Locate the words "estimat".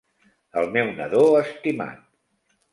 1.43-2.05